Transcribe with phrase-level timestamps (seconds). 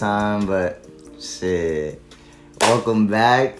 [0.00, 0.82] time, but
[1.20, 2.00] shit.
[2.62, 3.58] Welcome back.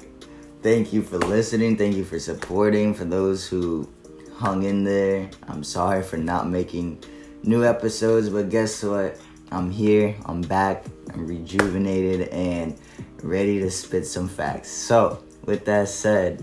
[0.62, 1.76] Thank you for listening.
[1.76, 2.94] Thank you for supporting.
[2.94, 3.86] For those who
[4.38, 7.04] hung in there, I'm sorry for not making
[7.42, 9.20] new episodes, but guess what?
[9.52, 10.16] I'm here.
[10.24, 10.86] I'm back.
[11.12, 12.74] I'm rejuvenated and
[13.22, 14.70] ready to spit some facts.
[14.70, 16.42] So, with that said,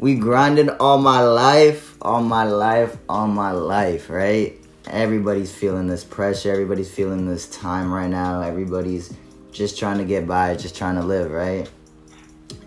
[0.00, 4.59] we grinded all my life, all my life, all my life, right?
[4.90, 6.50] Everybody's feeling this pressure.
[6.50, 8.42] Everybody's feeling this time right now.
[8.42, 9.14] Everybody's
[9.52, 11.70] just trying to get by, just trying to live, right?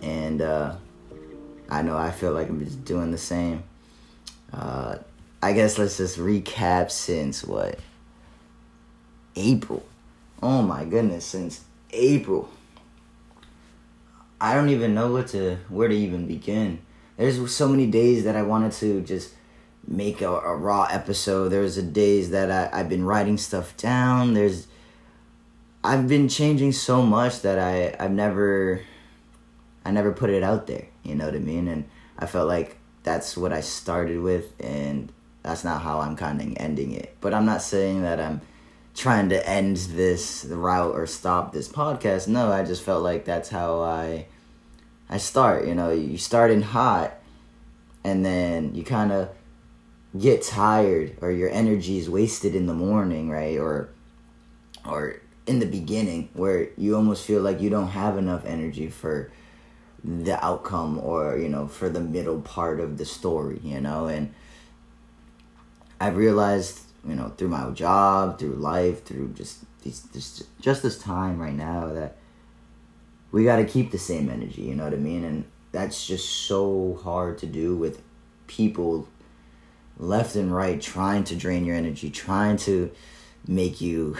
[0.01, 0.75] And uh,
[1.69, 3.63] I know I feel like I'm just doing the same.
[4.51, 4.97] Uh,
[5.41, 7.79] I guess let's just recap since what?
[9.35, 9.85] April.
[10.41, 12.49] Oh my goodness, since April.
[14.39, 16.79] I don't even know what to where to even begin
[17.17, 19.33] there's so many days that I wanted to just
[19.87, 21.49] make a, a raw episode.
[21.49, 24.33] There's a days that I, I've been writing stuff down.
[24.33, 24.67] There's
[25.83, 28.81] I've been changing so much that I I've never
[29.85, 30.87] I never put it out there.
[31.03, 31.67] You know what I mean?
[31.67, 31.85] And
[32.17, 36.53] I felt like that's what I started with, and that's not how I'm kind of
[36.57, 37.15] ending it.
[37.19, 38.41] But I'm not saying that I'm
[38.95, 42.27] trying to end this route or stop this podcast.
[42.27, 44.27] No, I just felt like that's how I
[45.09, 45.67] I start.
[45.67, 47.13] You know, you start in hot,
[48.05, 49.29] and then you kind of
[50.17, 53.57] get tired, or your energy is wasted in the morning, right?
[53.57, 53.89] Or,
[54.85, 59.31] or in the beginning, where you almost feel like you don't have enough energy for
[60.03, 63.59] the outcome, or you know, for the middle part of the story.
[63.63, 64.33] You know, and
[65.99, 70.97] I've realized, you know, through my job, through life, through just these, just just this
[70.97, 72.17] time right now that
[73.31, 75.23] we got to keep the same energy, you know what I mean?
[75.23, 78.01] And that's just so hard to do with
[78.45, 79.07] people
[79.97, 82.91] left and right trying to drain your energy, trying to
[83.47, 84.17] make you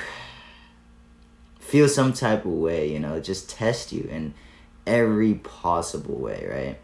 [1.60, 4.34] feel some type of way, you know, just test you in
[4.86, 6.78] every possible way, right?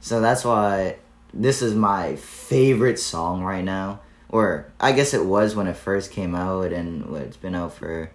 [0.00, 0.96] So that's why
[1.32, 4.00] this is my favorite song right now.
[4.30, 8.10] Or I guess it was when it first came out and it's been out for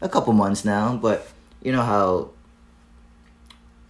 [0.00, 1.28] a couple months now, but
[1.62, 2.30] you know how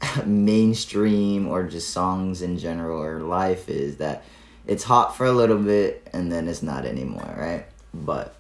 [0.25, 4.25] mainstream or just songs in general or life is that
[4.67, 7.67] it's hot for a little bit and then it's not anymore, right?
[7.95, 8.35] But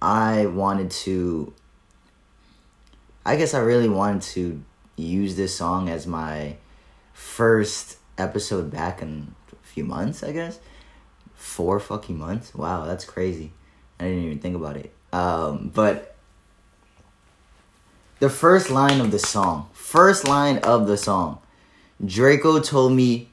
[0.00, 1.52] I wanted to
[3.26, 4.62] I guess I really wanted to
[4.96, 6.56] use this song as my
[7.12, 10.58] first episode back in a few months, I guess.
[11.34, 12.54] Four fucking months.
[12.54, 13.52] Wow, that's crazy.
[14.00, 14.92] I didn't even think about it.
[15.12, 16.16] Um, but
[18.18, 21.40] the first line of the song, first line of the song,
[22.02, 23.28] Durkio told me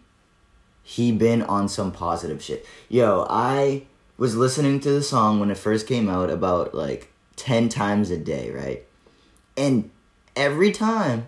[0.88, 2.64] he been on some positive shit.
[2.90, 3.88] Yo, I
[4.18, 8.18] was listening to the song when it first came out about like 10 times a
[8.18, 8.86] day, right?
[9.58, 9.90] And
[10.36, 11.26] every time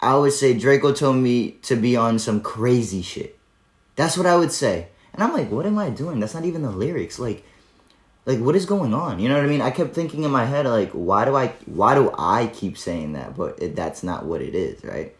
[0.00, 3.38] I would say Durkio told me to be on some crazy shit.
[3.96, 4.88] That's what I would say.
[5.12, 6.18] And I'm like, what am I doing?
[6.18, 7.18] That's not even the lyrics.
[7.18, 7.44] Like
[8.24, 10.44] like what is going on you know what i mean i kept thinking in my
[10.44, 14.24] head like why do i why do i keep saying that but it, that's not
[14.24, 15.16] what it is right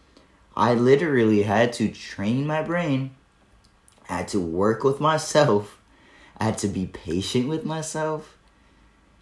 [0.56, 3.12] i literally had to train my brain.
[4.08, 5.78] I had to work with myself.
[6.38, 8.36] I had to be patient with myself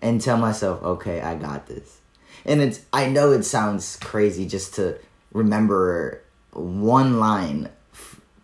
[0.03, 2.01] and tell myself okay i got this.
[2.45, 4.99] And it's i know it sounds crazy just to
[5.33, 6.23] remember
[6.53, 7.69] one line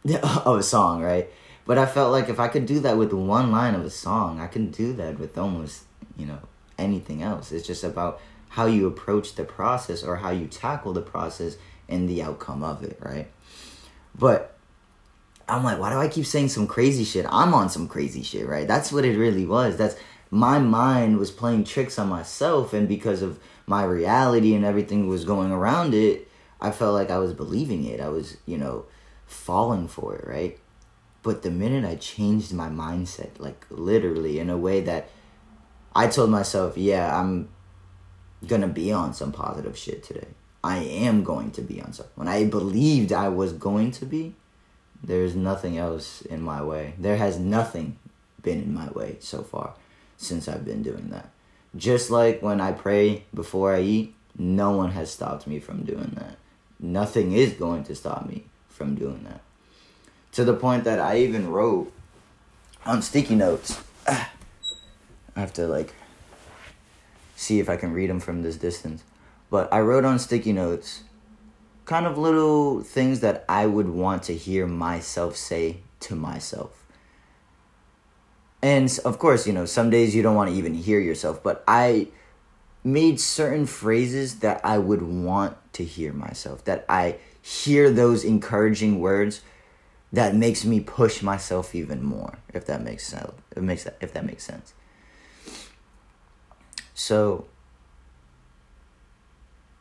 [0.22, 1.28] of a song right?
[1.66, 4.40] But I felt like if I could do that with one line of a song,
[4.40, 5.82] I can do that with almost,
[6.16, 6.38] you know,
[6.78, 7.50] anything else.
[7.50, 11.56] It's just about how you approach the process or how you tackle the process
[11.88, 13.28] and the outcome of it, right?
[14.18, 14.56] But
[15.48, 17.26] I'm like, why do I keep saying some crazy shit?
[17.28, 18.66] I'm on some crazy shit, right?
[18.66, 19.76] That's what it really was.
[19.76, 19.96] That's
[20.30, 25.24] my mind was playing tricks on myself and because of my reality and everything was
[25.24, 26.28] going around it,
[26.60, 28.00] I felt like I was believing it.
[28.00, 28.86] I was, you know,
[29.26, 30.58] falling for it, right?
[31.22, 35.10] But the minute I changed my mindset, like literally in a way that
[35.94, 37.48] I told myself, yeah, I'm
[38.46, 40.28] gonna be on some positive shit today.
[40.66, 42.06] I am going to be on some.
[42.16, 44.34] When I believed I was going to be,
[45.00, 46.94] there's nothing else in my way.
[46.98, 47.98] There has nothing
[48.42, 49.74] been in my way so far
[50.16, 51.30] since I've been doing that.
[51.76, 56.12] Just like when I pray before I eat, no one has stopped me from doing
[56.16, 56.36] that.
[56.80, 59.42] Nothing is going to stop me from doing that
[60.32, 61.90] to the point that I even wrote
[62.84, 63.80] on sticky notes.
[64.08, 64.28] I
[65.36, 65.94] have to like
[67.36, 69.02] see if I can read them from this distance.
[69.50, 71.04] But I wrote on sticky notes
[71.84, 76.72] kind of little things that I would want to hear myself say to myself.
[78.62, 81.62] and of course, you know, some days you don't want to even hear yourself, but
[81.68, 82.08] I
[82.82, 88.98] made certain phrases that I would want to hear myself, that I hear those encouraging
[88.98, 89.42] words
[90.12, 93.32] that makes me push myself even more, if that makes sense.
[93.54, 94.74] It makes that if that makes sense.
[96.94, 97.46] So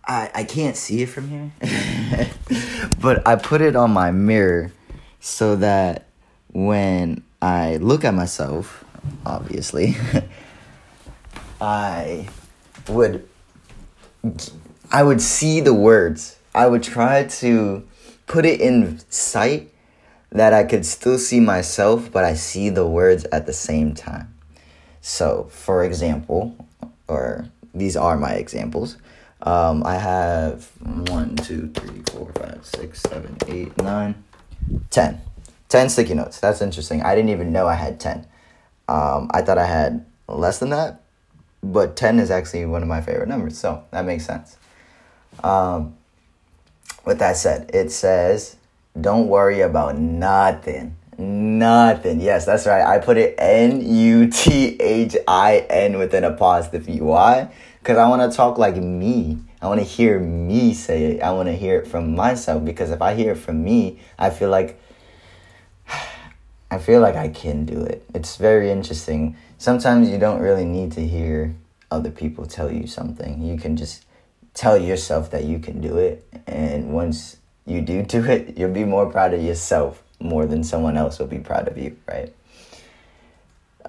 [0.07, 1.51] I I can't see it from here.
[3.01, 4.71] but I put it on my mirror
[5.19, 6.05] so that
[6.51, 8.83] when I look at myself,
[9.25, 9.95] obviously,
[11.61, 12.27] I
[12.87, 13.27] would
[14.91, 16.37] I would see the words.
[16.53, 17.85] I would try to
[18.27, 19.71] put it in sight
[20.31, 24.33] that I could still see myself, but I see the words at the same time.
[25.01, 26.55] So, for example,
[27.07, 28.97] or these are my examples.
[29.41, 34.23] Um, I have one, two, three, four, five, six, seven, eight, nine,
[34.89, 35.21] ten.
[35.69, 36.39] 10 sticky notes.
[36.39, 37.01] That's interesting.
[37.01, 38.25] I didn't even know I had 10.
[38.87, 41.01] Um, I thought I had less than that,
[41.63, 44.57] but 10 is actually one of my favorite numbers, so that makes sense.
[45.43, 45.97] Um,
[47.03, 48.57] with that said, it says,
[48.99, 50.95] don't worry about nothing.
[51.17, 52.19] Nothing.
[52.19, 52.85] Yes, that's right.
[52.85, 56.99] I put it N U T H I N with an apostrophe.
[56.99, 57.53] Why?
[57.79, 59.37] Because I want to talk like me.
[59.61, 61.21] I want to hear me say it.
[61.21, 64.29] I want to hear it from myself because if I hear it from me, I
[64.29, 64.79] feel like
[66.69, 68.03] I feel like I can do it.
[68.13, 69.37] It's very interesting.
[69.57, 71.55] Sometimes you don't really need to hear
[71.91, 73.41] other people tell you something.
[73.41, 74.03] You can just
[74.53, 76.25] tell yourself that you can do it.
[76.47, 80.97] And once you do do it, you'll be more proud of yourself more than someone
[80.97, 82.33] else will be proud of you, right?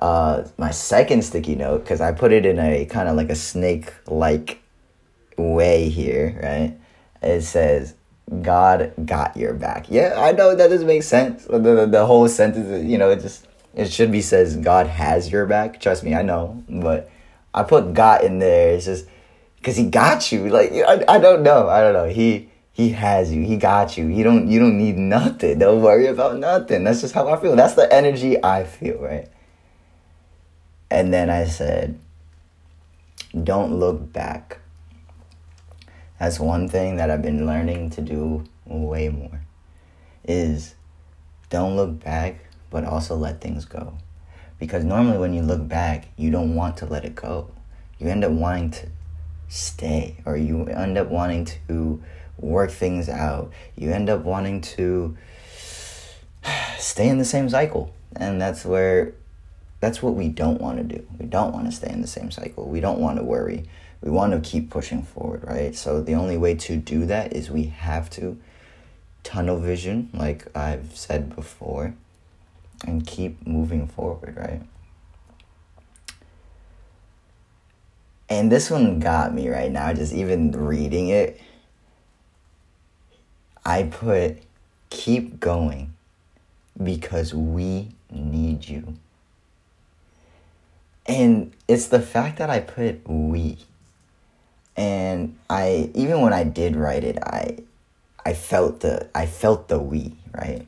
[0.01, 3.35] Uh, my second sticky note, because I put it in a kind of like a
[3.35, 4.61] snake like
[5.39, 6.77] way here, right?
[7.23, 7.95] It says,
[8.43, 9.87] God got your back.
[9.89, 11.45] Yeah, I know that doesn't make sense.
[11.45, 15.31] The, the, the whole sentence, you know, it just, it should be says, God has
[15.31, 15.81] your back.
[15.81, 16.63] Trust me, I know.
[16.69, 17.11] But
[17.55, 18.75] I put got in there.
[18.75, 19.07] It's just,
[19.57, 20.49] because he got you.
[20.49, 21.69] Like, I, I don't know.
[21.69, 22.09] I don't know.
[22.09, 23.43] He, he has you.
[23.43, 24.07] He got you.
[24.07, 25.59] You don't, you don't need nothing.
[25.59, 26.85] Don't worry about nothing.
[26.85, 27.57] That's just how I feel.
[27.57, 29.29] That's the energy I feel, right?
[30.91, 31.99] And then I said,
[33.43, 34.59] don't look back
[36.19, 39.43] that's one thing that I've been learning to do way more
[40.25, 40.75] is
[41.51, 43.99] don't look back but also let things go
[44.59, 47.51] because normally when you look back you don't want to let it go
[47.99, 48.89] you end up wanting to
[49.49, 52.03] stay or you end up wanting to
[52.39, 55.17] work things out you end up wanting to
[56.79, 59.13] stay in the same cycle and that's where
[59.81, 62.31] that's what we don't want to do we don't want to stay in the same
[62.31, 63.65] cycle we don't want to worry
[64.01, 65.75] we want to keep pushing forward, right?
[65.75, 68.39] So the only way to do that is we have to
[69.25, 71.95] tunnel vision, like I've said before,
[72.87, 74.63] and keep moving forward, right?
[78.29, 81.41] And this one got me right now, just even reading it.
[83.67, 84.39] I put
[84.89, 85.93] keep going
[86.83, 88.95] because we need you.
[91.05, 93.59] And it's the fact that I put we
[94.77, 97.59] and I even when I did write it, I
[98.25, 100.67] I felt the I felt the we right.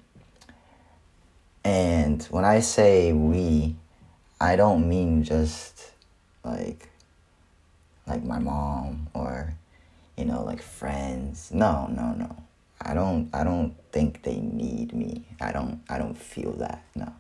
[1.64, 3.76] And when I say we,
[4.40, 5.92] I don't mean just
[6.44, 6.88] like
[8.06, 9.54] like my mom or
[10.16, 11.50] you know like friends.
[11.52, 12.34] No, no, no.
[12.80, 15.24] I don't I don't think they need me.
[15.40, 16.84] I don't I don't feel that.
[16.94, 17.12] No.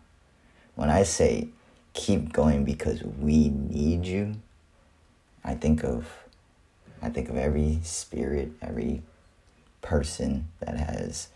[0.74, 1.48] When I say
[1.94, 4.34] keep going because we need you,
[5.44, 6.08] I think of
[7.02, 9.02] I think of every spirit, every
[9.82, 11.28] person that has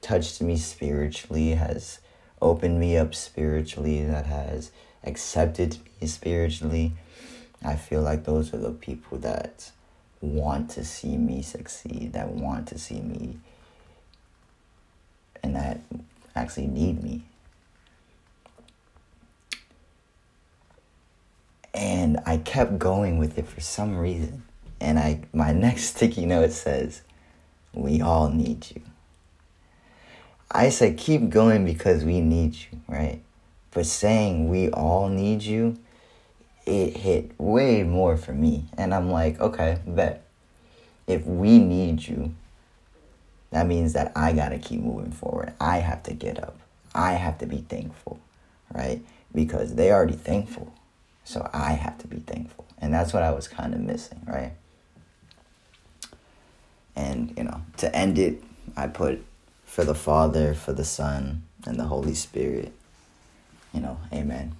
[0.00, 2.00] touched me spiritually, has
[2.40, 4.72] opened me up spiritually, that has
[5.04, 6.92] accepted me spiritually.
[7.64, 9.70] I feel like those are the people that
[10.22, 13.36] want to see me succeed, that want to see me,
[15.42, 15.80] and that
[16.34, 17.22] actually need me.
[21.74, 24.42] and I kept going with it for some reason.
[24.80, 27.02] And I my next sticky note says,
[27.72, 28.82] "We all need you."
[30.50, 33.20] I said, "Keep going because we need you," right?
[33.70, 35.78] But saying we all need you,
[36.66, 38.64] it hit way more for me.
[38.76, 40.24] And I'm like, okay, bet.
[41.06, 42.34] If we need you,
[43.50, 45.52] that means that I gotta keep moving forward.
[45.60, 46.58] I have to get up.
[46.94, 48.20] I have to be thankful,
[48.72, 49.02] right?
[49.34, 50.72] Because they already thankful.
[51.24, 52.66] So I have to be thankful.
[52.78, 54.52] And that's what I was kind of missing, right?
[56.94, 58.42] And, you know, to end it,
[58.76, 59.24] I put
[59.64, 62.72] for the Father, for the Son, and the Holy Spirit.
[63.72, 64.54] you know, amen.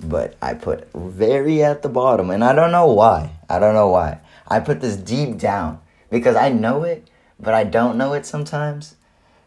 [0.00, 3.30] But I put very at the bottom, and I don't know why.
[3.48, 4.20] I don't know why.
[4.46, 7.08] I put this deep down because I know it,
[7.40, 8.96] but I don't know it sometimes.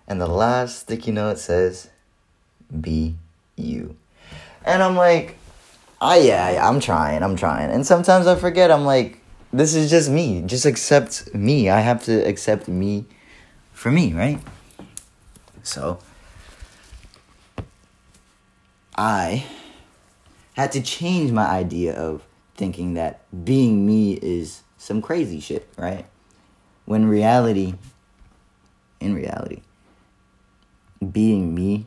[0.08, 1.90] And the last sticky note says,
[2.82, 3.16] Be
[3.56, 3.96] you.
[4.66, 5.38] And I'm like,
[6.00, 7.72] I yeah, I'm trying, I'm trying.
[7.72, 9.20] And sometimes I forget, I'm like,
[9.52, 10.42] this is just me.
[10.46, 11.70] Just accept me.
[11.70, 13.06] I have to accept me
[13.72, 14.40] for me, right?
[15.64, 16.00] So
[18.96, 19.46] I
[20.58, 26.08] had to change my idea of thinking that being me is some crazy shit, right?
[26.86, 27.76] When reality,
[29.00, 29.62] in reality,
[31.12, 31.86] being me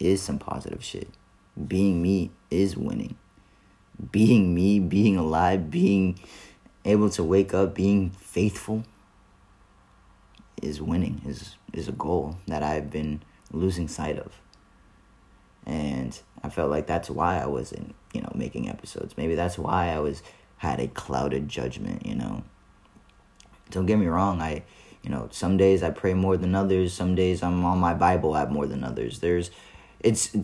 [0.00, 1.08] is some positive shit.
[1.66, 3.16] Being me is winning.
[4.10, 6.18] Being me, being alive, being
[6.86, 8.84] able to wake up, being faithful
[10.62, 13.22] is winning, is is a goal that I've been
[13.52, 14.40] losing sight of.
[15.68, 19.16] And I felt like that's why I wasn't, you know, making episodes.
[19.16, 20.22] Maybe that's why I was
[20.56, 22.42] had a clouded judgment, you know.
[23.70, 24.64] Don't get me wrong, I
[25.02, 28.36] you know, some days I pray more than others, some days I'm on my Bible
[28.36, 29.20] app more than others.
[29.20, 29.50] There's
[30.00, 30.36] it's,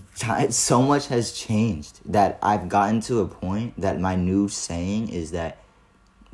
[0.51, 5.31] so much has changed that I've gotten to a point that my new saying is
[5.31, 5.59] that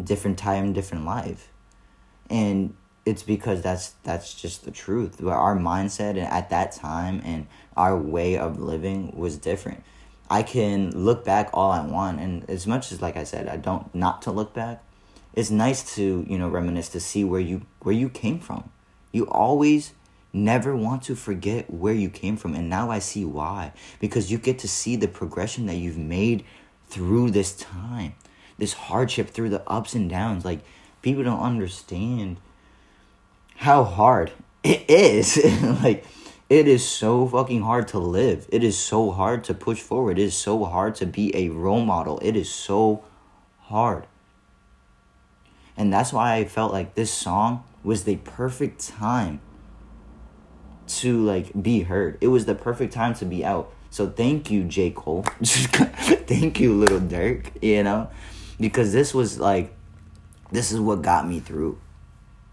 [0.03, 1.49] different time, different life.
[2.31, 2.75] And
[3.07, 5.17] it's because that's that's just the truth.
[5.21, 9.83] But our mindset at that time and our way of living was different.
[10.29, 13.57] I can look back all I want, and as much as like I said, I
[13.57, 14.83] don't not to look back.
[15.35, 18.71] It's nice to you know reminisce to see where you where you came from.
[19.13, 19.93] You always
[20.33, 24.39] never want to forget where you came from, and now I see why because you
[24.39, 26.45] get to see the progression that you've made
[26.89, 28.15] through this time,
[28.59, 30.45] this hardship, through the ups and downs.
[30.45, 30.61] Like
[31.03, 32.37] people don't understand
[33.61, 34.33] how hard
[34.65, 35.39] it is.
[35.83, 36.05] like
[36.49, 38.49] it is so fucking hard to live.
[38.51, 40.19] It is so hard to push forward.
[40.19, 42.19] It is so hard to be a role model.
[42.23, 43.05] It is so
[43.61, 44.07] hard.
[45.77, 49.41] And that's why I felt like this song was the perfect time
[50.89, 52.19] to like be heard.
[52.21, 53.73] It was the perfect time to be out.
[53.91, 54.91] So thank you, J.
[54.91, 55.23] Cole.
[55.43, 58.11] thank you, Little Durk, you know?
[58.59, 59.75] Because this was like
[60.51, 61.79] this is what got me through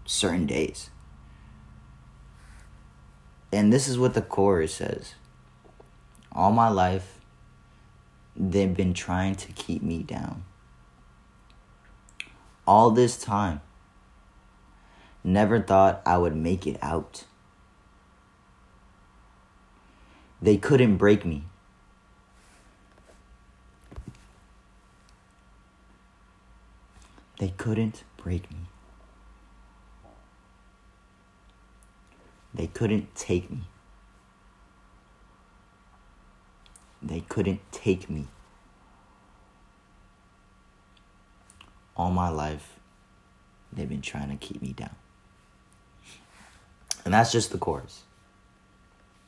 [0.04, 0.90] certain days.
[3.50, 5.14] And this is what the chorus says
[6.32, 7.18] All my life,
[8.36, 10.44] they've been trying to keep me down.
[12.66, 13.62] All this time,
[15.24, 17.24] never thought I would make it out.
[20.40, 21.44] They couldn't break me.
[27.38, 28.67] They couldn't break me.
[32.54, 33.62] They couldn't take me.
[37.02, 38.26] They couldn't take me.
[41.96, 42.78] All my life,
[43.72, 44.94] they've been trying to keep me down.
[47.04, 48.02] And that's just the chorus.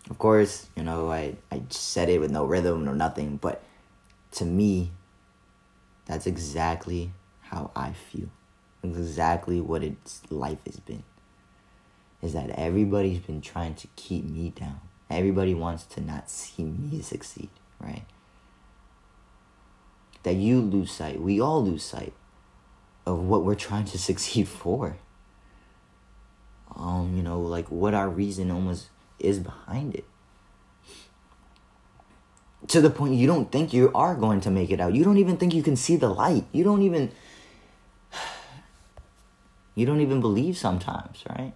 [0.08, 3.62] Of course, you know, I, I said it with no rhythm or nothing, but
[4.32, 4.90] to me,
[6.06, 7.12] that's exactly
[7.42, 8.28] how I feel.
[8.82, 11.04] Exactly what its life has been
[12.22, 14.80] is that everybody's been trying to keep me down.
[15.08, 17.48] Everybody wants to not see me succeed,
[17.80, 18.04] right?
[20.22, 22.12] That you lose sight, we all lose sight
[23.06, 24.96] of what we're trying to succeed for.
[26.76, 30.04] Um, you know, like what our reason almost is behind it.
[32.68, 34.94] To the point you don't think you are going to make it out.
[34.94, 36.44] You don't even think you can see the light.
[36.52, 37.10] You don't even
[39.74, 41.54] you don't even believe sometimes, right?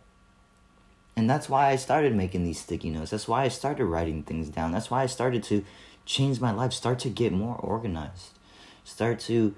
[1.16, 3.10] And that's why I started making these sticky notes.
[3.10, 4.72] That's why I started writing things down.
[4.72, 5.64] That's why I started to
[6.04, 8.38] change my life, start to get more organized,
[8.82, 9.54] start to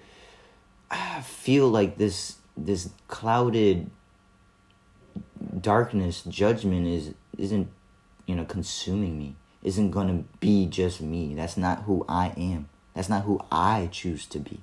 [0.91, 3.91] ah, feel like this this clouded
[5.61, 7.69] darkness, judgment is isn't
[8.27, 9.37] you know consuming me.
[9.63, 11.35] Isn't going to be just me.
[11.35, 12.69] That's not who I am.
[12.95, 14.61] That's not who I choose to be.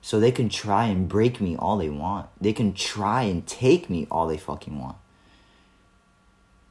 [0.00, 2.28] So they can try and break me all they want.
[2.40, 4.96] They can try and take me all they fucking want.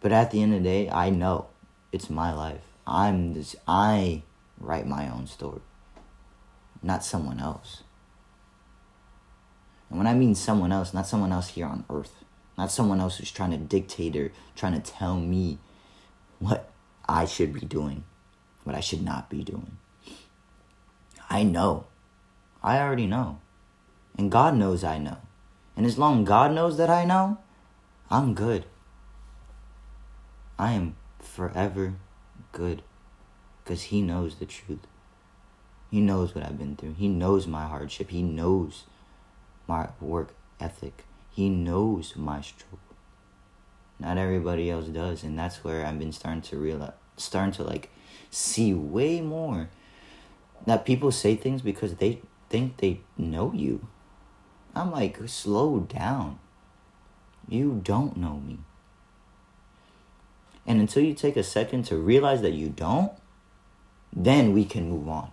[0.06, 1.48] But at the end of the day, I know
[1.92, 2.62] it's my life.
[2.86, 4.22] I'm this I
[4.60, 5.62] write my own story.
[6.84, 7.82] Not someone else.
[9.90, 12.24] And when I mean someone else, not someone else here on earth.
[12.56, 15.58] Not someone else who's trying to dictate or trying to tell me
[16.38, 16.70] what
[17.10, 18.04] I should be doing,
[18.64, 19.76] what I should not be doing.
[21.32, 21.88] I know.
[22.62, 23.40] I already know.
[24.20, 25.18] And God knows I know.
[25.76, 27.40] And as long God knows that I know,
[28.12, 28.66] I'm good.
[30.58, 31.96] I am forever
[32.52, 32.82] good.
[33.64, 34.88] because He knows the truth.
[35.92, 36.94] He knows what I've been through.
[36.94, 38.10] He knows my hardship.
[38.10, 38.84] He knows
[39.68, 41.04] my work ethic.
[41.32, 42.80] He knows my struggle.
[44.00, 47.90] Not everybody else does, and that's where I've been starting to realize, starting to like
[48.30, 49.70] see way more
[50.66, 53.88] that people say things because they think they know you.
[54.76, 56.40] I'm like, slow down.
[57.48, 58.60] You don't know me.
[60.68, 63.12] And until you take a second to realize that you don't,
[64.14, 65.32] then we can move on.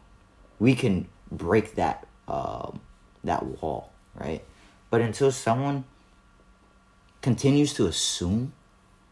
[0.59, 2.81] We can break that um,
[3.25, 4.45] that wall, right?
[4.91, 5.85] But until someone
[7.21, 8.53] continues to assume,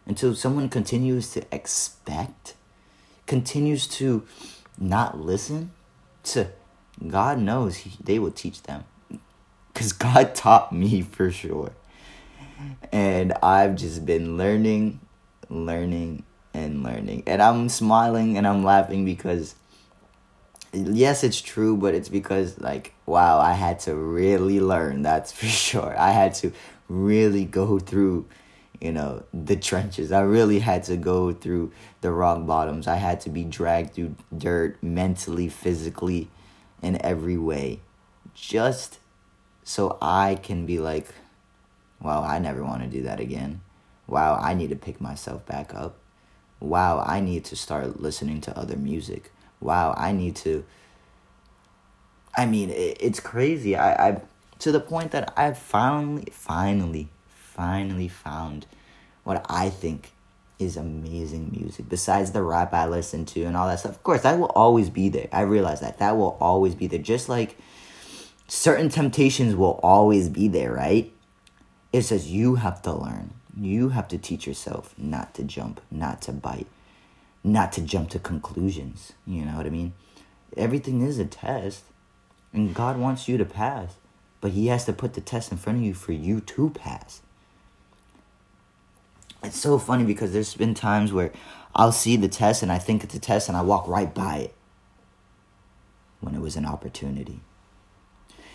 [0.07, 2.55] until someone continues to expect,
[3.27, 4.27] continues to
[4.79, 5.73] not listen
[6.25, 6.49] to
[7.07, 8.85] God knows he, they will teach them.
[9.73, 11.73] Because God taught me for sure.
[12.93, 15.01] And I've just been learning,
[15.51, 17.25] learning, and learning.
[17.27, 19.55] And I'm smiling and I'm laughing because,
[20.73, 25.03] yes, it's true, but it's because, like, wow, I had to really learn.
[25.03, 25.95] That's for sure.
[25.99, 26.53] I had to
[26.89, 28.27] really go through
[28.81, 33.21] you know the trenches i really had to go through the rock bottoms i had
[33.21, 36.29] to be dragged through dirt mentally physically
[36.83, 37.79] in every way
[38.35, 38.99] just
[39.63, 41.09] so i can be like
[42.01, 43.61] wow i never want to do that again
[44.11, 45.97] wow i need to pick myself back up
[46.61, 50.65] wow i need to start listening to other music wow i need to
[52.37, 54.21] i mean it's crazy i i
[54.61, 58.67] to the point that I've finally finally finally found
[59.25, 60.13] what I think
[60.59, 63.93] is amazing music besides the rap I listen to and all that stuff.
[63.93, 65.29] Of course, that will always be there.
[65.33, 65.99] I realize that.
[65.99, 67.01] That will always be there.
[67.01, 67.59] Just like
[68.47, 71.13] certain temptations will always be there, right?
[71.93, 73.33] It says you have to learn.
[73.59, 76.69] You have to teach yourself not to jump, not to bite,
[77.43, 79.13] not to jump to conclusions.
[79.27, 79.93] You know what I mean?
[80.57, 81.85] Everything is a test,
[82.53, 83.95] and God wants you to pass,
[84.41, 87.23] but He has to put the test in front of you for you to pass
[89.43, 91.33] it's so funny because there's been times where
[91.75, 94.37] I'll see the test and I think it's a test and I walk right by
[94.37, 94.55] it
[96.21, 97.41] when it was an opportunity.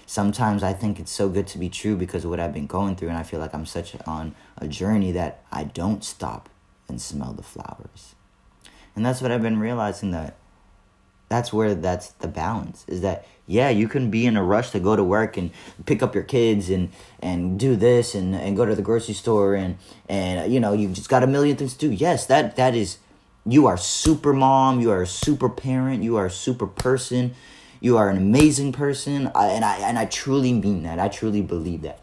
[0.06, 2.96] Sometimes I think it's so good to be true because of what I've been going
[2.96, 6.50] through and I feel like I'm such on a journey that I don't stop
[6.88, 8.16] and smell the flowers.
[8.96, 10.36] And that's what I've been realizing that
[11.30, 14.80] that's where that's the balance is that yeah you can be in a rush to
[14.80, 15.52] go to work and
[15.86, 16.90] pick up your kids and
[17.20, 20.94] and do this and and go to the grocery store and and you know you've
[20.94, 23.00] just got a million things to do yes that that is
[23.46, 27.34] you are super mom you are a super parent you are a super person
[27.86, 31.42] you are an amazing person I, and i and i truly mean that i truly
[31.42, 32.00] believe that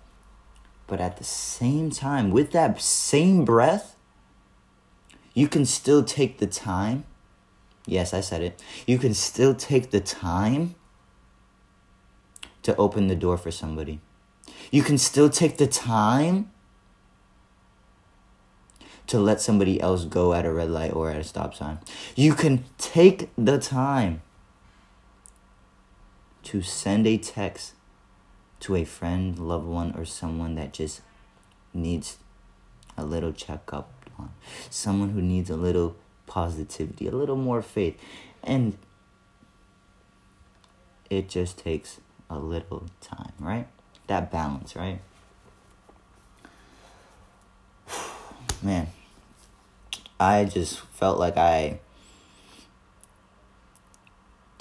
[0.86, 3.96] but at the same time with that same breath
[5.34, 7.04] you can still take the time
[7.86, 8.62] Yes, I said it.
[8.86, 10.74] You can still take the time
[12.62, 14.00] to open the door for somebody.
[14.70, 16.50] You can still take the time
[19.08, 21.80] to let somebody else go at a red light or at a stop sign.
[22.14, 24.22] You can take the time
[26.44, 27.74] to send a text
[28.60, 31.00] to a friend, loved one, or someone that just
[31.74, 32.18] needs
[32.96, 34.30] a little checkup on.
[34.70, 37.98] Someone who needs a little positivity, a little more faith.
[38.42, 38.78] And
[41.10, 42.00] it just takes
[42.30, 43.66] a little time, right?
[44.06, 45.00] That balance, right?
[48.62, 48.88] Man,
[50.18, 51.80] I just felt like I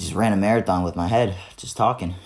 [0.02, 2.16] just ran a marathon with my head, just talking.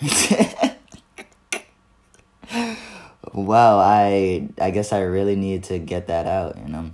[3.32, 6.90] wow, I I guess I really need to get that out, you know.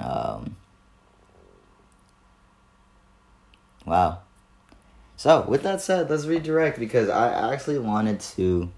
[0.00, 0.56] Um,
[3.86, 4.18] Wow.
[5.16, 8.70] So, with that said, let's redirect because I actually wanted to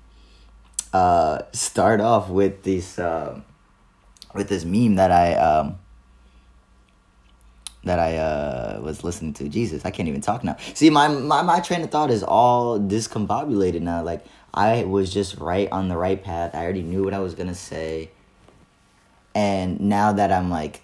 [0.92, 3.40] uh, start off with this uh,
[4.34, 5.78] with this meme that I um,
[7.88, 9.48] that I uh, was listening to.
[9.48, 10.56] Jesus, I can't even talk now.
[10.74, 14.02] See, my, my my train of thought is all discombobulated now.
[14.02, 14.24] Like
[14.54, 16.54] I was just right on the right path.
[16.54, 18.10] I already knew what I was gonna say,
[19.34, 20.82] and now that I'm like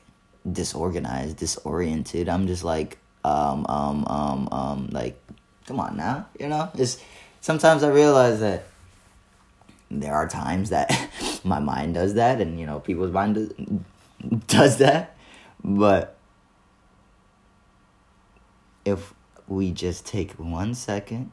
[0.51, 5.19] disorganized, disoriented, I'm just like um, um, um, um, like,
[5.67, 6.71] come on now, you know?
[6.75, 6.99] It's
[7.41, 8.65] sometimes I realize that
[9.91, 11.11] there are times that
[11.45, 13.53] my mind does that, and you know, people's mind does,
[14.47, 15.17] does that,
[15.63, 16.14] but
[18.85, 19.15] if
[19.49, 21.33] we just take one second,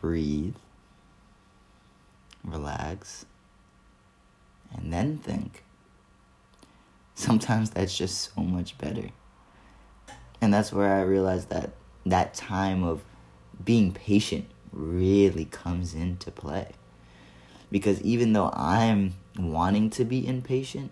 [0.00, 0.56] breathe,
[2.44, 3.26] relax,
[4.74, 5.64] and then think.
[7.14, 9.08] Sometimes that's just so much better
[10.40, 11.70] And that's where I realized that
[12.06, 13.02] that time of
[13.64, 16.72] being patient really comes into play.
[17.70, 20.90] Because even though I'm wanting to be impatient,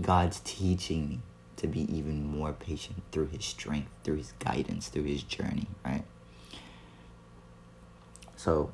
[0.00, 1.20] God's teaching me
[1.64, 6.04] to be even more patient through His strength, through His guidance, through His journey, right?
[8.36, 8.72] So,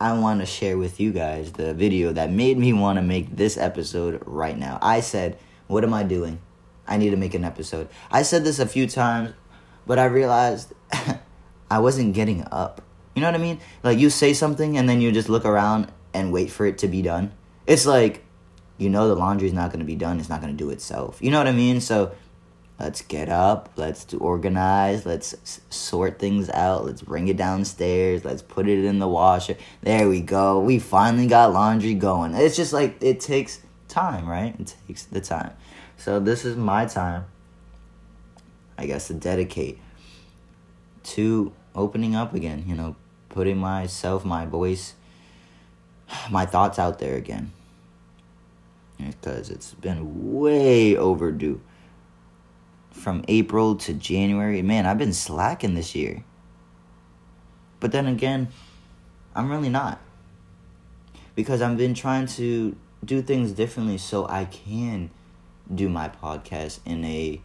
[0.00, 3.36] I want to share with you guys the video that made me want to make
[3.36, 4.78] this episode right now.
[4.82, 6.40] I said, What am I doing?
[6.88, 7.88] I need to make an episode.
[8.10, 9.32] I said this a few times,
[9.86, 10.72] but I realized
[11.70, 12.82] I wasn't getting up.
[13.14, 13.60] You know what I mean?
[13.82, 16.88] Like, you say something and then you just look around and wait for it to
[16.88, 17.32] be done.
[17.66, 18.24] It's like,
[18.80, 21.18] you know, the laundry's not going to be done, it's not going to do itself.
[21.20, 21.80] You know what I mean?
[21.80, 22.12] So,
[22.78, 28.40] let's get up let's do organize let's sort things out let's bring it downstairs let's
[28.40, 29.54] put it in the washer.
[29.82, 30.60] There we go.
[30.60, 32.34] We finally got laundry going.
[32.34, 34.58] It's just like it takes time right?
[34.58, 35.52] It takes the time.
[35.98, 37.26] So this is my time
[38.80, 39.78] i guess to dedicate
[41.02, 42.96] to opening up again you know
[43.28, 44.94] putting myself my voice
[46.30, 47.52] my thoughts out there again
[49.06, 51.60] because it's been way overdue
[52.90, 54.62] from April to January.
[54.62, 56.24] Man, I've been slacking this year.
[57.78, 58.48] But then again,
[59.34, 60.00] I'm really not.
[61.34, 65.10] Because I've been trying to do things differently so I can
[65.72, 67.40] do my podcast in a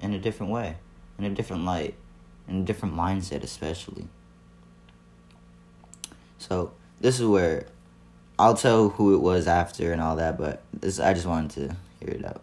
[0.00, 0.76] in a different way,
[1.18, 1.94] in a different light,
[2.48, 4.08] in a different mindset especially.
[6.38, 7.66] So, this is where
[8.40, 11.76] I'll tell who it was after and all that, but this I just wanted to
[12.00, 12.42] hear it out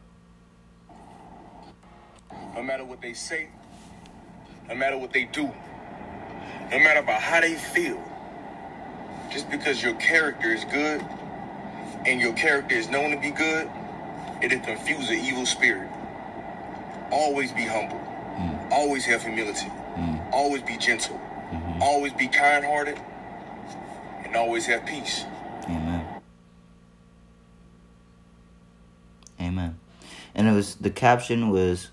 [2.58, 3.50] no matter what they say,
[4.68, 8.04] no matter what they do, no matter about how they feel,
[9.32, 11.06] just because your character is good
[12.08, 13.70] and your character is known to be good,
[14.42, 15.88] it'll confuse an evil spirit.
[17.12, 18.00] Always be humble.
[18.38, 18.72] Mm.
[18.72, 19.68] Always have humility.
[19.96, 20.34] Mm.
[20.34, 21.16] Always be gentle.
[21.16, 21.84] Mm-hmm.
[21.84, 23.00] Always be kind hearted.
[24.26, 25.26] And always have peace.
[25.66, 26.06] Amen.
[29.40, 29.80] Amen.
[30.38, 31.90] And it was the caption was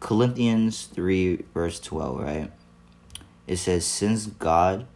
[0.00, 2.52] Corinthians 3, verse 12, right?
[3.46, 4.86] It says, Since God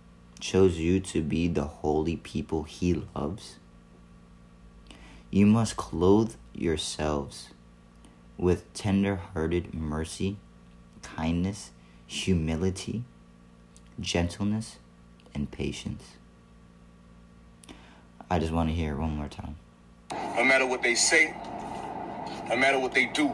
[0.41, 3.59] chose you to be the holy people he loves,
[5.31, 7.51] you must clothe yourselves
[8.37, 10.37] with tender hearted mercy,
[11.03, 11.71] kindness,
[12.09, 13.05] humility,
[14.01, 14.79] gentleness,
[15.33, 16.03] and patience.
[18.29, 19.57] I just want to hear it one more time.
[20.11, 21.35] No matter what they say,
[22.49, 23.33] no matter what they do,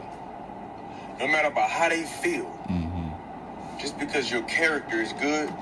[1.19, 2.45] no matter about how they feel.
[2.69, 3.79] Mm-hmm.
[3.79, 5.53] Just because your character is good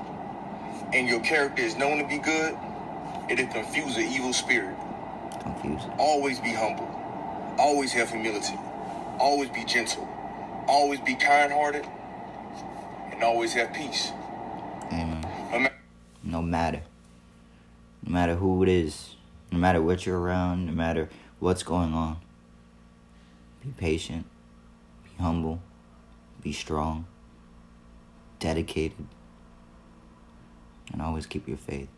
[0.92, 2.56] and your character is known to be good,
[3.28, 4.76] it'll confuse an evil spirit.
[5.42, 5.82] Confuse.
[5.98, 6.90] Always be humble.
[7.58, 8.58] Always have humility.
[9.18, 10.08] Always be gentle.
[10.66, 11.86] Always be kind hearted.
[13.12, 14.10] And always have peace.
[14.92, 15.24] Amen.
[15.52, 15.68] No, ma-
[16.24, 16.82] no matter.
[18.02, 19.14] No matter who it is.
[19.52, 20.66] No matter what you're around.
[20.66, 22.16] No matter what's going on.
[23.64, 24.26] Be patient
[25.04, 25.60] be humble,
[26.42, 27.06] be strong,
[28.38, 29.06] dedicated,
[30.92, 31.88] and always keep your faith.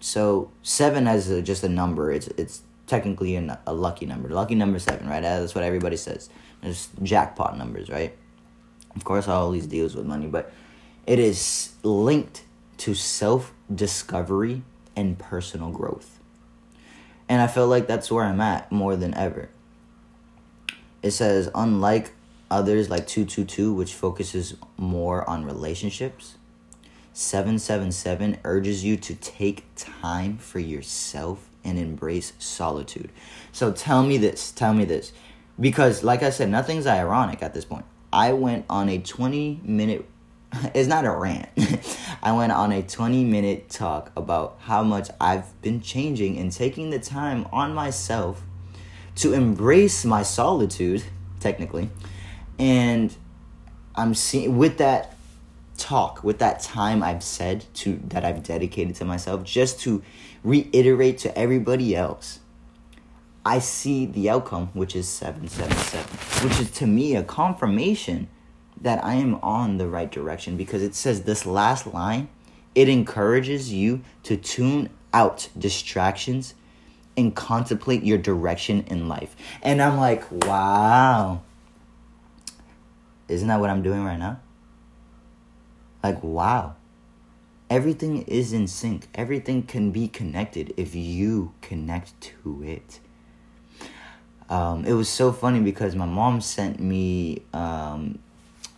[0.00, 4.28] so seven as a, just a number, it's it's technically an, a lucky number.
[4.28, 5.22] Lucky number seven, right?
[5.22, 6.30] That's what everybody says.
[6.62, 8.16] There's jackpot numbers, right?
[8.94, 10.52] Of course, all these deals with money, but
[11.06, 12.44] it is linked
[12.78, 14.62] to self discovery
[14.94, 16.18] and personal growth.
[17.28, 19.48] And I feel like that's where I'm at more than ever.
[21.02, 22.12] It says, unlike
[22.50, 26.36] others like 222, which focuses more on relationships,
[27.12, 33.10] 777 urges you to take time for yourself and embrace solitude.
[33.52, 35.12] So tell me this, tell me this.
[35.58, 37.86] Because, like I said, nothing's ironic at this point.
[38.12, 40.06] I went on a 20 minute,
[40.74, 41.48] it's not a rant.
[42.22, 46.90] I went on a 20 minute talk about how much I've been changing and taking
[46.90, 48.42] the time on myself
[49.16, 51.02] to embrace my solitude,
[51.40, 51.90] technically.
[52.58, 53.14] And
[53.94, 55.16] I'm seeing, with that
[55.76, 60.02] talk, with that time I've said to, that I've dedicated to myself, just to
[60.42, 62.40] reiterate to everybody else
[63.46, 68.26] I see the outcome, which is 777, which is to me a confirmation
[68.80, 72.28] that I am on the right direction because it says this last line,
[72.74, 76.54] it encourages you to tune out distractions
[77.16, 79.36] and contemplate your direction in life.
[79.62, 81.42] And I'm like, wow.
[83.28, 84.40] Isn't that what I'm doing right now?
[86.02, 86.76] Like, wow.
[87.68, 89.08] Everything is in sync.
[89.14, 93.00] Everything can be connected if you connect to it
[94.48, 98.18] um, it was so funny because my mom sent me um,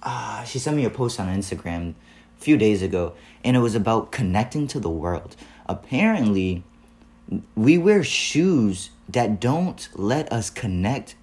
[0.02, 1.94] uh, she sent me a post on instagram
[2.38, 6.62] a few days ago and it was about connecting to the world apparently
[7.54, 11.14] we wear shoes that don't let us connect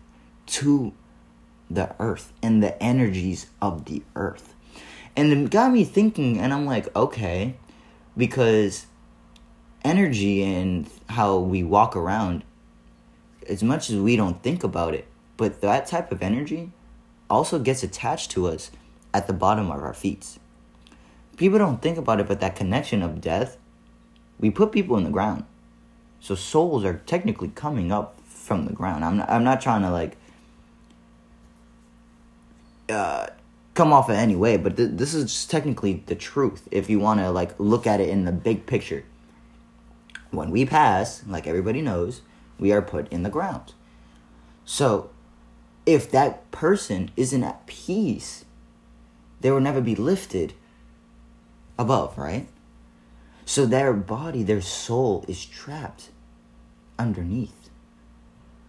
[0.45, 0.93] to
[1.69, 4.54] the earth and the energies of the earth
[5.15, 7.56] and it got me thinking and i'm like okay
[8.17, 8.86] because
[9.86, 12.43] energy and how we walk around
[13.47, 15.06] as much as we don't think about it,
[15.38, 16.71] but that type of energy
[17.30, 18.71] also gets attached to us
[19.13, 20.39] at the bottom of our feet.
[21.38, 23.58] People don't think about it, but that connection of death,
[24.39, 25.45] we put people in the ground.
[26.19, 29.06] So souls are technically coming up from the ground.
[29.06, 30.17] I'm not, I'm not trying to like
[32.88, 36.67] come off in any way, but th- this is technically the truth.
[36.71, 39.04] If you want to like look at it in the big picture,
[40.32, 42.21] when we pass, like everybody knows,
[42.60, 43.74] we are put in the ground.
[44.63, 45.10] So,
[45.86, 48.45] if that person isn't at peace,
[49.41, 50.54] they will never be lifted
[51.78, 52.48] above, right?
[53.45, 56.10] So, their body, their soul is trapped
[56.98, 57.69] underneath.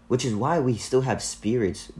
[0.08, 1.90] Which is why we still have spirits,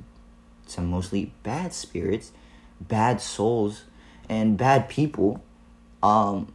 [0.67, 2.33] some mostly bad spirits,
[2.81, 3.85] bad souls,
[4.29, 5.43] and bad people,
[6.03, 6.53] um,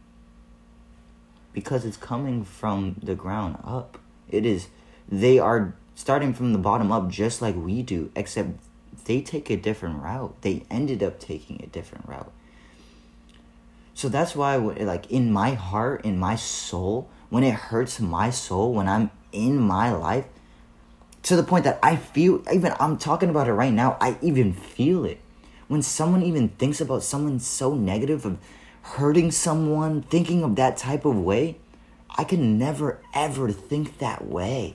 [1.52, 3.98] because it's coming from the ground up.
[4.28, 4.68] It is
[5.08, 8.50] they are starting from the bottom up just like we do, except
[9.04, 10.34] they take a different route.
[10.42, 12.32] They ended up taking a different route.
[13.94, 18.72] So that's why, like, in my heart, in my soul, when it hurts my soul,
[18.72, 20.26] when I'm in my life,
[21.24, 24.52] to the point that I feel, even I'm talking about it right now, I even
[24.52, 25.20] feel it.
[25.68, 28.38] When someone even thinks about someone so negative of
[28.82, 31.56] hurting someone, thinking of that type of way,
[32.10, 34.74] I can never ever think that way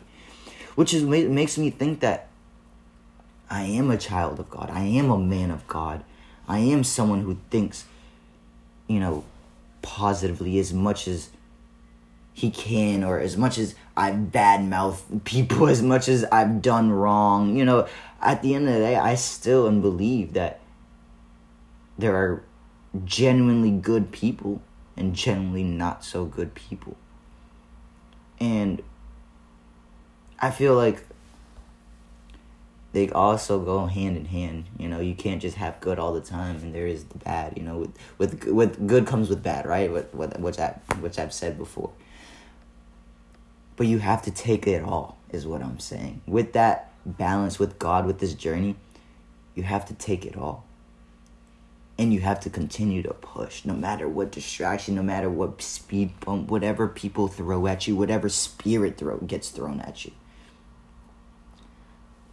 [0.77, 2.27] which is makes me think that
[3.49, 4.69] I am a child of God.
[4.69, 6.03] I am a man of God.
[6.47, 7.85] I am someone who thinks,
[8.87, 9.23] you know,
[9.81, 11.31] positively as much as
[12.31, 17.57] he can, or as much as I've badmouthed people, as much as I've done wrong.
[17.57, 17.87] You know,
[18.21, 20.61] at the end of the day, I still and believe that
[21.97, 22.43] there are
[23.03, 24.61] genuinely good people
[24.95, 26.95] and genuinely not so good people.
[28.39, 28.83] And
[30.39, 31.03] I feel like
[32.93, 34.65] they also go hand in hand.
[34.77, 37.57] You know, you can't just have good all the time, and there is the bad.
[37.57, 39.91] You know, with with with good comes with bad, right?
[39.91, 41.91] With, with which I which I've said before.
[43.77, 46.21] But you have to take it all, is what I'm saying.
[46.27, 48.75] With that balance with God, with this journey,
[49.55, 50.65] you have to take it all.
[51.97, 56.19] And you have to continue to push, no matter what distraction, no matter what speed
[56.19, 60.11] bump, whatever people throw at you, whatever spirit throw gets thrown at you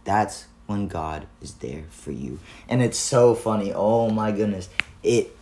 [0.05, 2.39] that's when God is there for you.
[2.69, 3.73] And it's so funny.
[3.75, 4.69] Oh my goodness.
[5.03, 5.35] It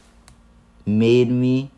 [0.86, 1.70] made me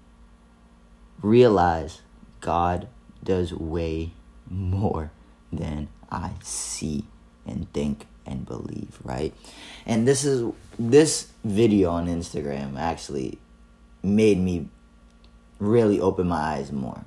[1.21, 2.01] realize
[2.39, 2.87] God
[3.25, 4.11] does way
[4.49, 5.11] more
[5.51, 7.05] than I see
[7.45, 9.33] and think and believe, right?
[9.85, 13.39] And this is this video on Instagram actually
[14.01, 14.69] made me
[15.59, 17.03] really open my eyes more.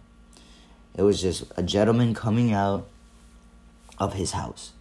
[0.94, 2.86] It was just a gentleman coming out
[3.98, 4.72] of his house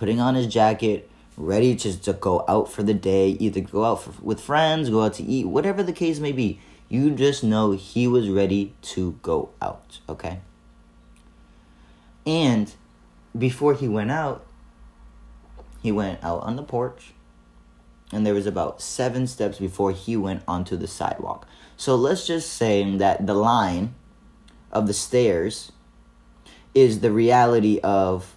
[0.00, 4.02] putting on his jacket, ready just to go out for the day, either go out
[4.02, 6.58] for, with friends, go out to eat, whatever the case may be.
[6.88, 10.40] You just know he was ready to go out, okay?
[12.26, 12.72] And
[13.36, 14.44] before he went out,
[15.82, 17.12] he went out on the porch,
[18.12, 21.46] and there was about seven steps before he went onto the sidewalk.
[21.76, 23.94] So let's just say that the line
[24.72, 25.72] of the stairs
[26.74, 28.36] is the reality of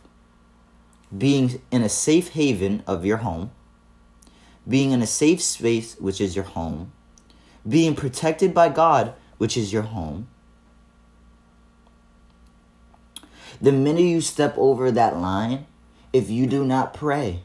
[1.15, 3.51] being in a safe haven of your home,
[4.67, 6.91] being in a safe space, which is your home,
[7.67, 10.27] being protected by God, which is your home.
[13.63, 15.67] The minute you step over that line,
[16.11, 17.43] if you do not pray,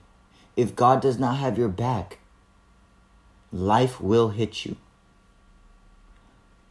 [0.57, 2.19] if God does not have your back,
[3.53, 4.75] life will hit you.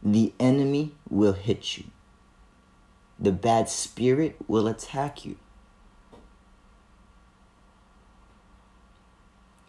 [0.02, 1.84] The enemy will hit you.
[3.18, 5.36] The bad spirit will attack you.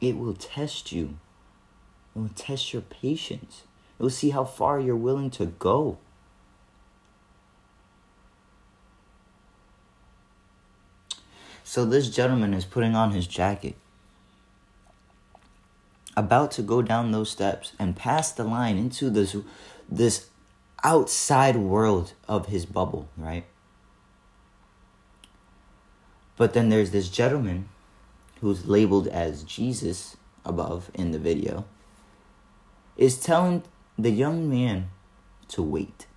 [0.02, 1.16] It will test you.
[2.14, 3.64] It will test your patience.
[3.98, 6.00] It will see how far you're willing to go.
[11.70, 13.76] So this gentleman is putting on his jacket,
[16.18, 19.36] about to go down those steps and pass the line into this
[19.88, 20.30] this
[20.84, 23.46] outside world of his bubble, right?
[26.38, 27.70] But then there's this gentleman
[28.42, 31.66] who's labeled as Jesus above in the video
[32.98, 33.62] is telling
[33.96, 34.90] the young man
[35.50, 36.08] to wait.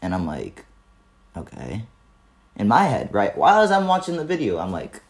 [0.00, 0.66] And I'm like,
[1.36, 1.86] okay
[2.56, 3.36] in my head, right?
[3.36, 5.00] While as I'm watching the video, I'm like,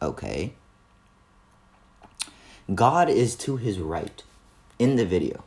[0.00, 0.54] okay.
[2.74, 4.22] God is to his right
[4.78, 5.44] in the video.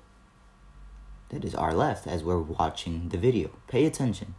[1.30, 3.52] That is our left as we're watching the video.
[3.68, 4.36] Pay attention.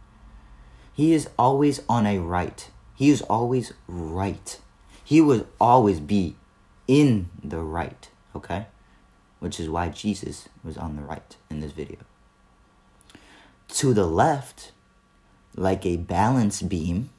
[0.93, 2.69] He is always on a right.
[2.95, 4.59] He is always right.
[5.03, 6.35] He will always be
[6.87, 8.67] in the right, okay?
[9.39, 11.99] Which is why Jesus was on the right in this video.
[13.69, 14.71] To the left,
[15.55, 17.09] like a balance beam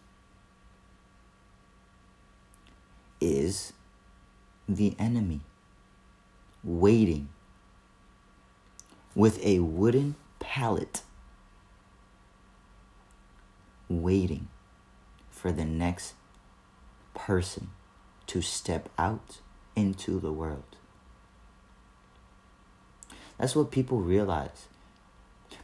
[3.21, 3.73] is
[4.69, 5.41] the enemy
[6.63, 7.29] waiting
[9.15, 11.03] with a wooden pallet
[13.89, 14.49] waiting
[15.31, 16.15] for the next
[17.15, 17.71] person
[18.27, 19.41] to step out
[19.77, 20.77] into the world.
[23.39, 24.69] That's what people realize.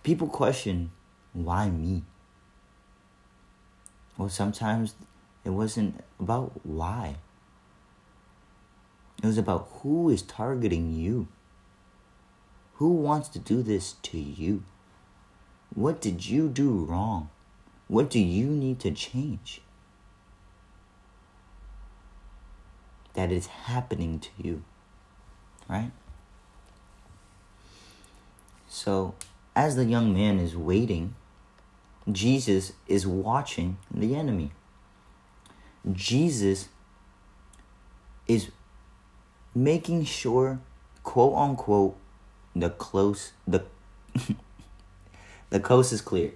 [0.03, 0.91] People question
[1.33, 2.03] why me?
[4.21, 4.97] Well, sometimes
[5.47, 7.17] it wasn't about why.
[9.23, 11.29] It was about who is targeting you.
[12.75, 14.63] Who wants to do this to you?
[15.75, 17.31] What did you do wrong?
[17.89, 19.63] What do you need to change?
[23.15, 24.65] That is happening to you.
[25.67, 25.93] Right?
[28.69, 29.15] So,
[29.57, 31.15] as the young man is waiting
[32.13, 34.53] Jesus is watching the enemy.
[35.93, 36.69] Jesus
[38.27, 38.51] is
[39.55, 40.61] making sure,
[41.03, 41.97] quote unquote,
[42.55, 43.65] the close the
[45.51, 46.33] the coast is clear.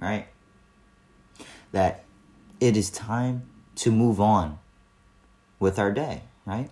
[0.00, 0.28] Right?
[1.72, 2.04] That
[2.58, 4.58] it is time to move on
[5.58, 6.70] with our day, right?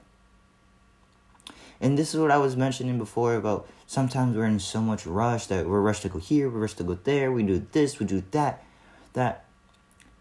[1.80, 5.46] And this is what I was mentioning before about sometimes we're in so much rush
[5.46, 8.06] that we're rushed to go here, we're rushed to go there, we do this, we
[8.06, 8.64] do that,
[9.12, 9.44] that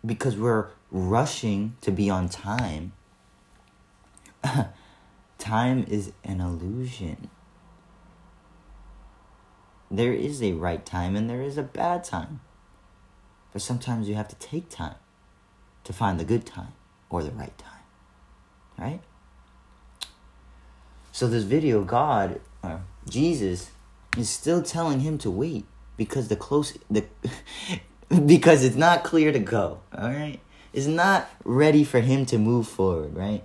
[0.06, 2.94] because we're rushing to be on time,
[5.38, 7.30] time is an illusion.
[9.90, 12.42] There is a right time and there is a bad time.
[13.52, 14.96] But sometimes you have to take time
[15.86, 16.74] to find the good time
[17.10, 17.72] or the right time.
[18.78, 19.02] Right?
[21.18, 22.40] So this video, God,
[23.10, 23.72] Jesus,
[24.16, 25.66] is still telling him to wait
[25.98, 27.06] because the close the
[28.28, 29.80] because it's not clear to go.
[29.98, 30.40] All right,
[30.74, 33.16] it's not ready for him to move forward.
[33.16, 33.44] Right,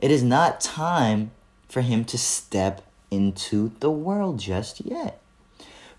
[0.00, 1.30] it is not time
[1.68, 5.22] for him to step into the world just yet.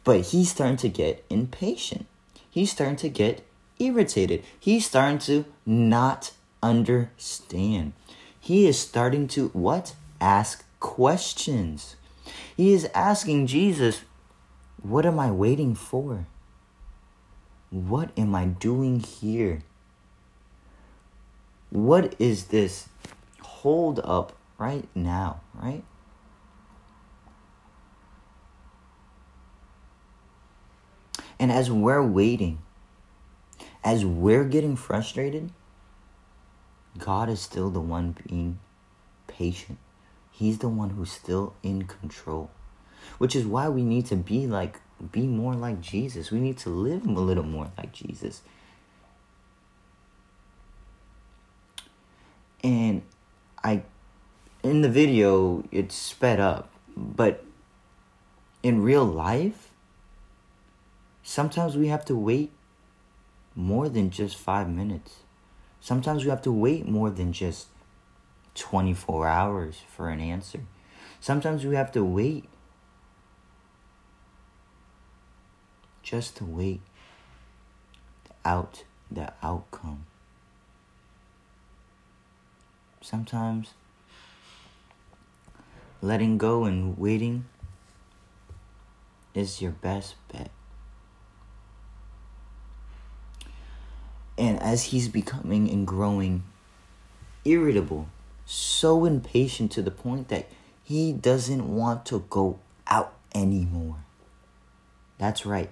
[0.04, 2.08] But he's starting to get impatient.
[2.50, 3.48] He's starting to get
[3.80, 4.44] irritated.
[4.60, 7.94] He's starting to not understand.
[8.38, 9.96] He is starting to what?
[10.20, 11.96] Ask questions.
[12.56, 14.04] He is asking Jesus,
[14.84, 16.28] What am I waiting for?
[17.72, 19.64] What am I doing here?
[21.72, 22.88] What is this
[23.42, 25.84] hold up right now, right?
[31.40, 32.60] And as we're waiting,
[33.84, 35.50] as we're getting frustrated,
[37.00, 38.60] God is still the one being
[39.28, 39.80] patient.
[40.38, 42.50] He's the one who's still in control.
[43.18, 44.80] which is why we need to be like
[45.12, 46.32] be more like Jesus.
[46.32, 48.42] We need to live a little more like Jesus.
[52.64, 53.04] And
[53.64, 53.84] I
[54.64, 57.44] in the video it's sped up, but
[58.64, 59.70] in real life
[61.24, 62.52] sometimes we have to wait
[63.56, 65.18] more than just 5 minutes.
[65.80, 67.68] Sometimes we have to wait more than just
[68.56, 70.62] 24 hours for an answer.
[71.20, 72.46] Sometimes we have to wait
[76.02, 76.82] just to wait
[78.44, 80.06] out the outcome.
[83.02, 83.74] Sometimes
[86.02, 87.46] letting go and waiting
[89.34, 90.52] is your best bet.
[94.38, 96.44] And as he's becoming and growing
[97.46, 98.10] irritable,
[98.46, 100.48] so impatient to the point that
[100.84, 104.06] he doesn't want to go out anymore.
[105.18, 105.72] That's right.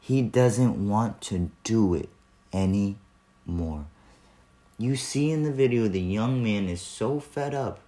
[0.00, 2.08] He doesn't want to do it
[2.52, 3.86] anymore.
[4.78, 7.80] You see in the video, the young man is so fed up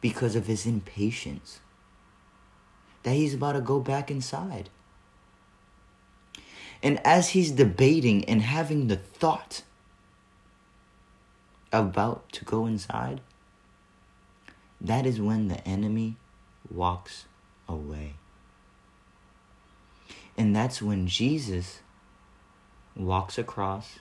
[0.00, 1.58] because of his impatience
[3.02, 4.70] that he's about to go back inside.
[6.80, 9.62] And as he's debating and having the thought
[11.72, 13.20] about to go inside,
[14.80, 16.16] that is when the enemy
[16.70, 17.26] walks
[17.68, 18.14] away.
[20.36, 21.80] And that's when Jesus
[22.94, 23.98] walks across,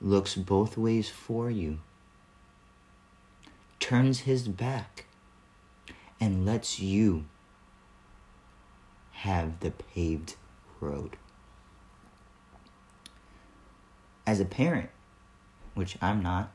[0.00, 1.78] looks both ways for you,
[3.80, 5.06] turns his back,
[6.20, 7.24] and lets you
[9.12, 10.36] have the paved
[10.80, 11.16] road.
[14.26, 14.90] As a parent,
[15.76, 16.50] which I'm not,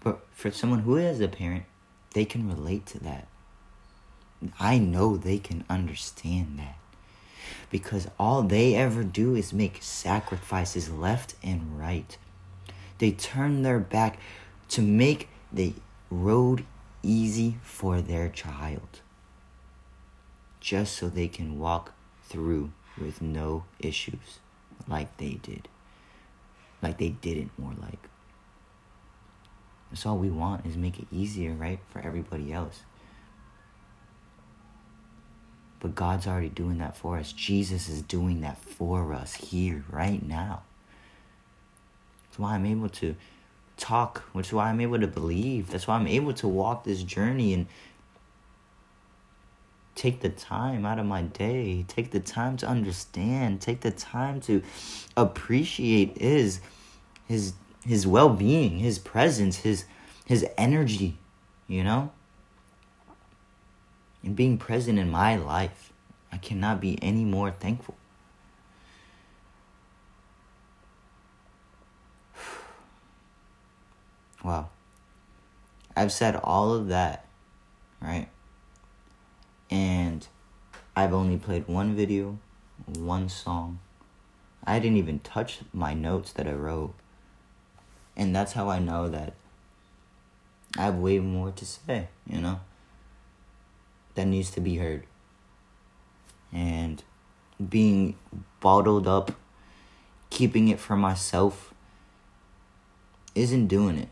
[0.00, 1.64] but for someone who is a parent,
[2.12, 3.28] they can relate to that.
[4.58, 6.76] I know they can understand that.
[7.70, 12.16] Because all they ever do is make sacrifices left and right.
[12.98, 14.18] They turn their back
[14.70, 15.74] to make the
[16.10, 16.64] road
[17.02, 19.00] easy for their child.
[20.60, 21.92] Just so they can walk
[22.24, 24.40] through with no issues
[24.88, 25.68] like they did.
[26.82, 28.08] Like they didn't, more like.
[29.90, 32.82] That's all we want is make it easier, right, for everybody else.
[35.80, 37.32] But God's already doing that for us.
[37.32, 40.62] Jesus is doing that for us here, right now.
[42.24, 43.14] That's why I'm able to
[43.76, 45.70] talk, is why I'm able to believe.
[45.70, 47.66] That's why I'm able to walk this journey and
[49.98, 54.40] take the time out of my day, take the time to understand, take the time
[54.42, 54.62] to
[55.16, 56.60] appreciate his
[57.26, 59.84] his his well-being, his presence, his
[60.24, 61.18] his energy,
[61.66, 62.12] you know?
[64.22, 65.92] and being present in my life.
[66.30, 67.96] I cannot be any more thankful.
[74.44, 74.68] wow.
[75.96, 77.24] I've said all of that,
[78.00, 78.28] right?
[79.70, 80.26] And
[80.96, 82.38] I've only played one video,
[82.86, 83.80] one song.
[84.64, 86.94] I didn't even touch my notes that I wrote.
[88.16, 89.34] And that's how I know that
[90.76, 92.60] I have way more to say, you know?
[94.18, 95.04] that needs to be heard.
[96.52, 97.02] And
[97.68, 98.16] being
[98.58, 99.30] bottled up,
[100.28, 101.72] keeping it for myself,
[103.36, 104.08] isn't doing it.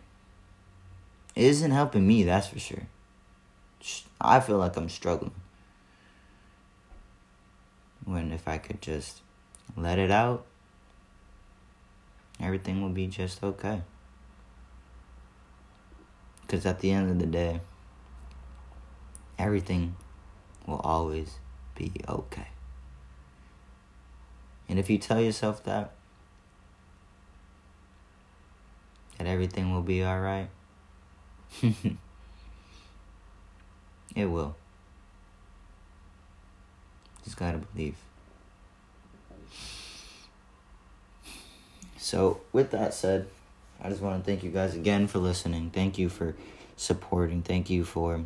[1.34, 2.86] It isn't helping me, that's for sure.
[4.20, 5.34] I feel like I'm struggling.
[8.07, 9.20] When if I could just
[9.76, 10.46] let it out,
[12.40, 13.82] everything will be just okay.
[16.42, 17.61] Because at the end of the day,
[19.38, 19.96] everything
[20.66, 21.38] will always
[21.74, 22.46] be okay.
[24.68, 25.90] And if you tell yourself that,
[29.18, 30.48] that everything will be alright,
[34.14, 34.54] it will.
[37.26, 37.96] Just gotta believe.
[41.98, 43.26] So, with that said,
[43.82, 45.70] I just want to thank you guys again for listening.
[45.70, 46.36] Thank you for
[46.76, 47.42] supporting.
[47.42, 48.20] Thank you for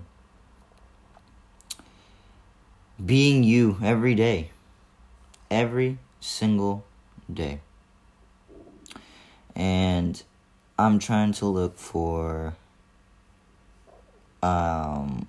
[3.03, 4.51] being you every day.
[5.51, 6.85] Every single
[7.33, 7.61] day.
[9.57, 10.23] And
[10.79, 12.55] I'm trying to look for
[14.43, 15.27] um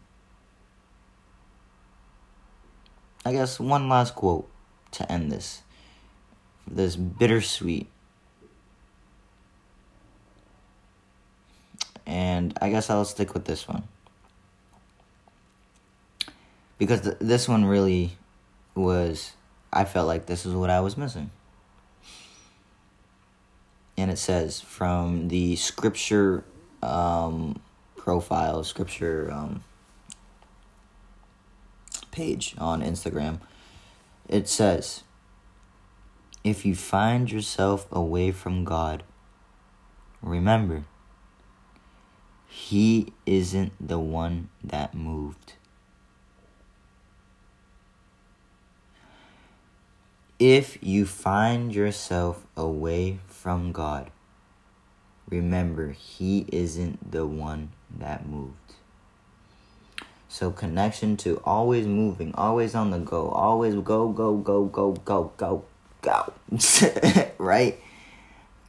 [3.25, 4.49] I guess one last quote
[4.91, 5.61] to end this.
[6.67, 7.87] This bittersweet.
[12.05, 13.83] And I guess I'll stick with this one.
[16.81, 18.09] because th- this one really
[18.73, 19.33] was
[19.71, 21.29] I felt like this is what I was missing.
[23.95, 26.43] And it says from the scripture
[26.81, 27.61] um,
[27.97, 29.63] profile, scripture um,
[32.11, 33.39] page on Instagram,
[34.27, 35.03] it says,
[36.43, 39.03] if you find yourself away from God,
[40.21, 40.85] remember,
[42.47, 45.53] He isn't the one that moved.
[50.39, 54.09] If you find yourself away from God,
[55.29, 58.73] remember He isn't the one that moved.
[60.31, 65.33] So, connection to always moving, always on the go, always go, go, go, go, go,
[65.35, 65.65] go,
[66.01, 66.33] go.
[67.37, 67.77] right?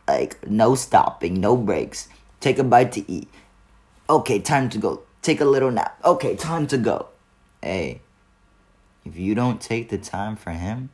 [0.09, 2.09] Like, no stopping, no breaks.
[2.41, 3.29] Take a bite to eat.
[4.11, 5.03] Okay, time to go.
[5.23, 6.01] Take a little nap.
[6.05, 7.07] Okay, time to go.
[7.63, 8.01] Hey,
[9.05, 10.91] if you don't take the time for Him,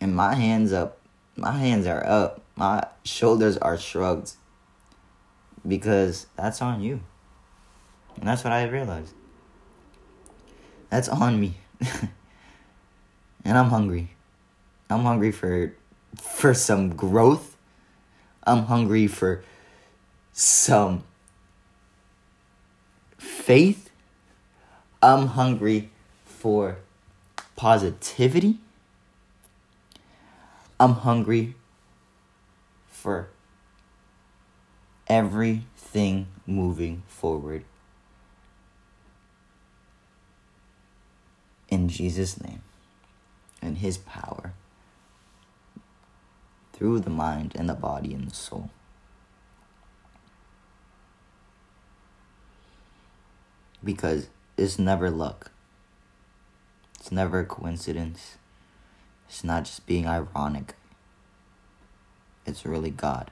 [0.00, 0.96] and my hands up
[1.36, 4.32] my hands are up my shoulders are shrugged
[5.66, 7.00] because that's on you.
[8.16, 9.14] And that's what i realized.
[10.90, 11.56] That's on me.
[13.44, 14.10] And i'm hungry.
[14.90, 15.72] I'm hungry for
[16.20, 17.56] for some growth.
[18.44, 19.44] I'm hungry for
[20.32, 21.04] some
[23.18, 23.88] faith.
[25.00, 25.90] I'm hungry
[26.24, 26.78] for
[27.54, 28.58] positivity.
[30.80, 31.54] I'm hungry
[33.06, 33.28] for
[35.06, 37.62] everything moving forward.
[41.68, 42.62] In Jesus' name
[43.62, 44.54] and His power
[46.72, 48.70] through the mind and the body and the soul.
[53.84, 54.26] Because
[54.56, 55.52] it's never luck,
[56.98, 58.36] it's never a coincidence.
[59.28, 60.74] It's not just being ironic,
[62.46, 63.30] it's really God.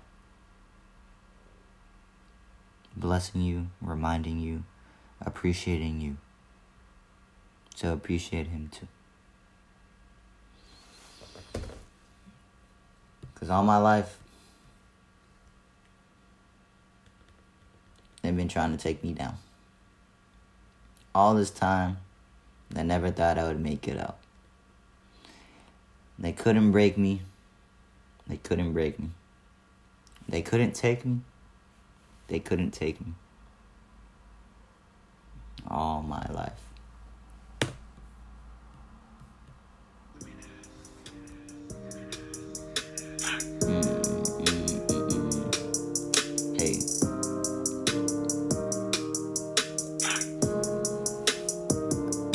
[2.96, 4.64] Blessing you, reminding you,
[5.20, 6.16] appreciating you.
[7.74, 8.88] So appreciate Him too.
[13.32, 14.18] Because all my life,
[18.22, 19.36] they've been trying to take me down.
[21.14, 21.98] All this time,
[22.76, 24.18] I never thought I would make it out.
[26.18, 27.22] They couldn't break me.
[28.26, 29.10] They couldn't break me.
[30.28, 31.20] They couldn't take me.
[32.28, 33.14] They couldn't take me.
[35.68, 36.60] All my life.
[43.60, 45.54] Mm, mm, mm,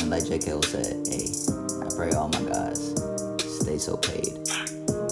[0.10, 2.96] like JK said, hey, I pray all my guys
[3.62, 4.40] stay so paid.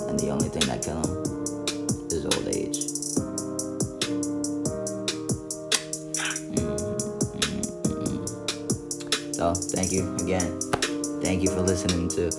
[0.08, 2.88] And the only thing that kills them is old age.
[9.36, 10.60] So, thank you again.
[11.22, 12.32] Thank you for listening to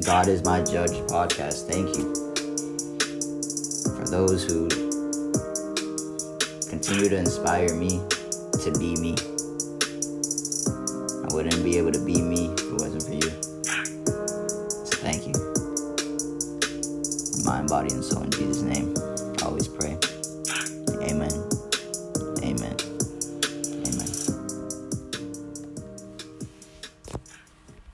[0.00, 1.68] God is My Judge podcast.
[1.70, 2.12] Thank you.
[3.96, 4.68] For those who
[6.68, 8.00] continue to inspire me
[8.64, 9.14] to be me.
[11.22, 13.43] I wouldn't be able to be me if it wasn't for you.
[17.94, 18.23] And soul in